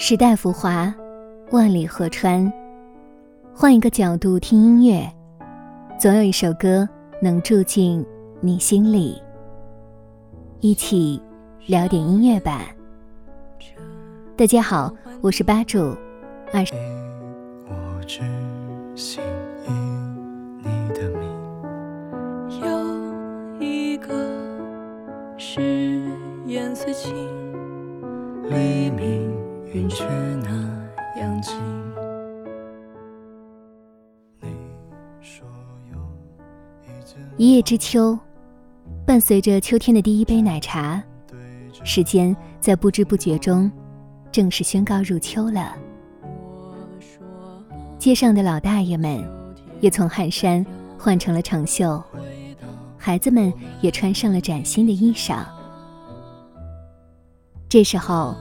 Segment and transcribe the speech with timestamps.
[0.00, 0.94] 时代浮华，
[1.50, 2.50] 万里河川。
[3.52, 5.04] 换一个角度听音乐，
[5.98, 6.88] 总有一首歌
[7.20, 8.06] 能住进
[8.40, 9.20] 你心里。
[10.60, 11.20] 一起
[11.66, 12.66] 聊点音乐吧。
[14.36, 15.96] 大家好，我是吧主，
[16.52, 16.72] 二十。
[17.66, 18.20] 我只
[19.66, 21.28] 你的名，
[22.62, 24.14] 有一个
[25.36, 26.00] 誓
[26.46, 27.12] 言随情，
[28.48, 29.28] 黎明
[29.72, 30.04] 云却
[30.42, 30.50] 那
[31.20, 31.54] 样近。
[34.40, 34.48] 你
[35.20, 35.46] 说
[35.92, 35.98] 有
[36.82, 38.18] 一阵一叶知秋，
[39.04, 41.02] 伴随着秋天的第一杯奶茶，
[41.84, 43.70] 时间在不知不觉中，
[44.32, 45.76] 正式宣告入秋了。
[47.98, 49.22] 街上的老大爷们
[49.80, 50.64] 也从汗衫
[50.98, 52.02] 换成了长袖，
[52.96, 55.44] 孩子们也穿上了崭新的衣裳。
[57.68, 58.34] 这时候，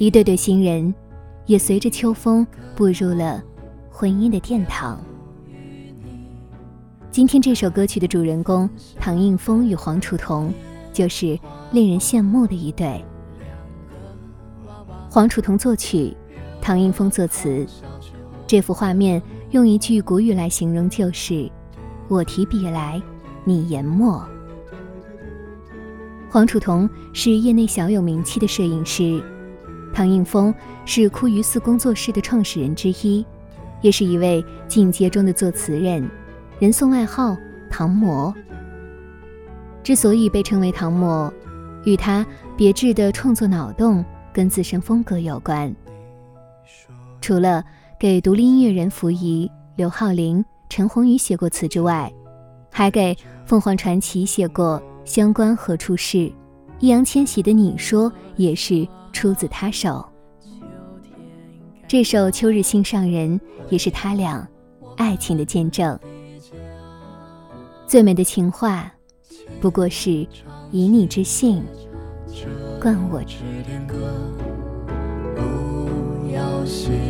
[0.00, 0.94] 一对对新人
[1.44, 3.44] 也随着秋风步入了
[3.90, 4.98] 婚姻的殿堂。
[7.10, 8.66] 今天这首歌曲的主人公
[8.98, 10.54] 唐映枫与黄楚彤，
[10.90, 11.38] 就是
[11.70, 13.04] 令人羡慕的一对。
[15.10, 16.16] 黄楚彤作曲，
[16.62, 17.66] 唐映枫作词。
[18.46, 21.46] 这幅画面用一句古语来形容，就是
[22.08, 23.02] “我提笔来，
[23.44, 24.26] 你研墨”。
[26.32, 29.22] 黄楚彤是业内小有名气的摄影师，
[30.00, 30.54] 唐映枫
[30.86, 33.22] 是枯鱼寺工作室的创始人之一，
[33.82, 36.08] 也是一位进阶中的作词人，
[36.58, 37.36] 人送外号
[37.68, 38.34] “唐模”。
[39.84, 41.30] 之所以被称为唐模，
[41.84, 42.26] 与他
[42.56, 45.70] 别致的创作脑洞跟自身风格有关。
[47.20, 47.62] 除了
[47.98, 52.10] 给独立音乐人溥仪、刘浩霖、陈鸿宇写过词之外，
[52.72, 53.14] 还给
[53.44, 56.16] 凤凰传奇写过《相关何处是》，
[56.80, 60.04] 易烊千玺的《你说》也是出自他手。
[61.86, 64.48] 这首《秋日心上人》也是他俩
[64.96, 65.98] 爱情的见证。
[67.86, 68.90] 最美的情话，
[69.60, 70.26] 不过是
[70.70, 71.62] 以你之信
[72.80, 73.20] 灌我。
[75.36, 77.09] 不要信。